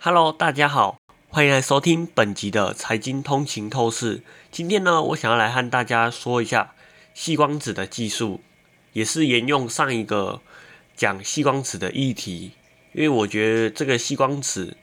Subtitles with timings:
[0.00, 4.22] Hello，大家好，欢迎来收听本集的财经通勤透视。
[4.52, 6.72] 今天呢，我想要来和大家说一下
[7.14, 8.40] 细光子的技术，
[8.92, 10.40] 也是沿用上一个
[10.94, 12.52] 讲细光子的议题，
[12.92, 14.76] 因为我觉得这个细光子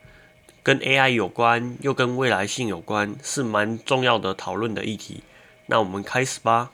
[0.61, 5.23] 跟 AI 有关，又跟未来性有关，是蛮重要的讨论的议题。
[5.67, 6.73] 那我们开始吧。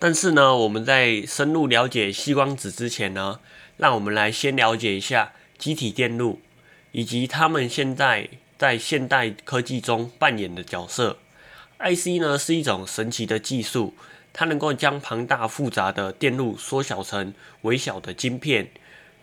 [0.00, 3.38] 但是呢，我们在深入了解细光子之前呢，
[3.76, 6.40] 让我们来先了解一下机体电路。
[6.94, 11.18] 以及他们现在在现代科技中扮演的角色。
[11.80, 13.94] IC 呢是一种神奇的技术，
[14.32, 18.68] 它能够将庞大复杂的电路缩小成微小的晶片，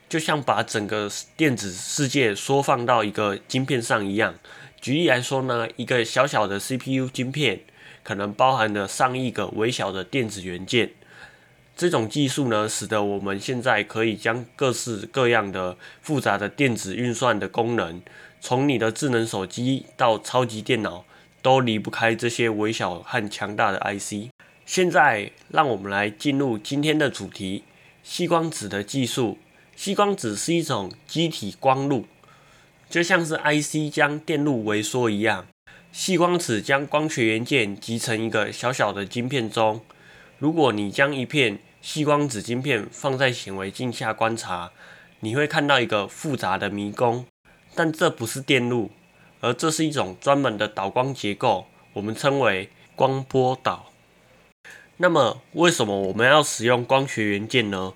[0.10, 4.36] 就像把整个电子世界缩放到一个晶片上一样。
[4.82, 7.62] 举例来说呢，一个小小的 CPU 晶片
[8.04, 10.92] 可能包含了上亿个微小的电子元件。
[11.82, 18.04] 这种技术呢，使得我们现在可以将各式各样的复杂的电子运算的功能，
[18.40, 21.04] 从你的智能手机到超级电脑，
[21.42, 24.30] 都离不开这些微小和强大的 IC。
[24.64, 27.64] 现在，让我们来进入今天的主题——
[28.06, 29.40] 细光子的技术。
[29.76, 32.06] 细光子是一种机体光路，
[32.92, 35.48] 就像是 IC 将电路微缩一样，
[35.92, 39.82] 细光子将光学元件集成一个小小的晶片中。
[40.38, 44.72] 如果你将一片细光子晶片放在显微镜下观察，
[45.22, 47.26] 你会看到一个复杂的迷宫。
[47.74, 48.92] 但这不是电路，
[49.40, 53.92] 而这是一种专门的导光结构，我们称为光波导。
[54.98, 57.94] 那么，为什么我们要使用光学元件呢？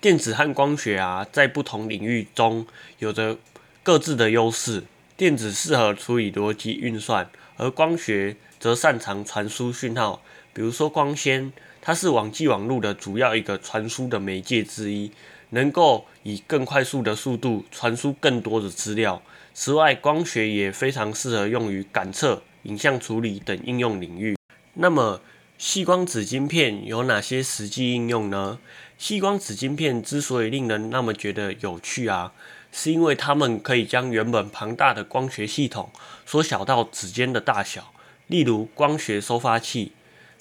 [0.00, 2.66] 电子和光学啊，在不同领域中
[2.98, 3.38] 有着
[3.84, 4.84] 各自的优势。
[5.16, 11.52] 电子适合处理逻辑运算，而光学则擅长传输讯号，比如说光纤。
[11.88, 15.10] 它是网际网络的主要一个传输的媒介之一，
[15.48, 19.22] 能够以更快速的速度传输更多的资料。
[19.54, 24.36] 此外，光学也非常适合用于感测、影像处理等应用领域。
[24.74, 25.22] 那么，
[25.56, 28.58] 细光子晶片有哪些实际应用呢？
[28.98, 32.34] 细光子晶片之所以令人那么觉得有趣啊，
[32.70, 35.90] 是因为它们可以将原本庞大的光学系统
[36.26, 37.94] 缩小到指尖的大小，
[38.26, 39.92] 例如光学收发器。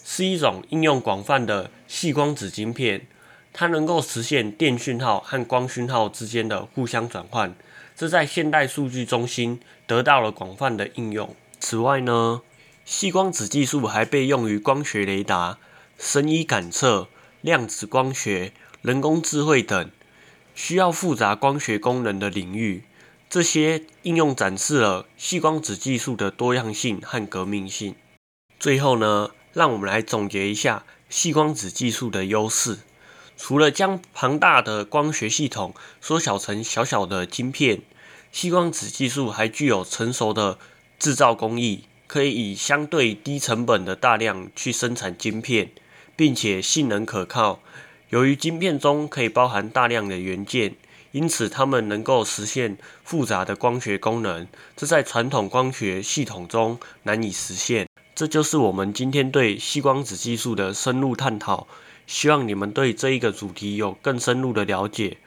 [0.09, 3.07] 是一种应用广泛的细光子晶片，
[3.51, 7.53] 它能够实现电讯号和光讯号之间的互相转换，
[7.93, 11.35] 这在现代数据中心得到了广泛的应用。
[11.59, 12.41] 此外呢，
[12.85, 15.57] 细光子技术还被用于光学雷达、
[15.99, 17.09] 声医感测、
[17.41, 19.91] 量子光学、人工智慧等
[20.55, 22.85] 需要复杂光学功能的领域。
[23.29, 27.93] 这些应用展示了细光子技术的多样性和革命性。
[28.57, 29.31] 最后呢？
[29.57, 32.77] 让我们来总结一下细光子技术的优势。
[33.35, 37.81] 除了将庞大的光学系统缩小成小小的晶片，
[38.31, 40.59] 细光子技术还具有成熟的
[40.99, 45.71] 制造工艺，可以以相对低成本的大量去生产晶片，
[46.15, 47.59] 并且性能可靠。
[48.09, 50.75] 由于晶片中可以包含大量的元件，
[51.13, 57.87] 因此它们能够实现复杂的光学功能，这在传统光学系统中难以实现。
[58.17, 61.67] 这就是我们今天对细光子技术的深入探讨。
[62.07, 65.17] 希望你们对这一个主题有更深入的了解。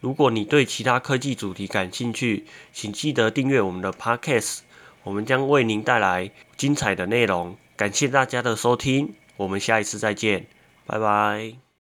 [0.00, 4.62] 如果你对其他科技主题感兴趣，请记得订阅我们的 Podcast，
[5.04, 7.56] 我们将为您带来精彩的内容。
[7.76, 10.48] 感谢大家的收听，我们下一次再见，
[10.86, 11.69] 拜拜。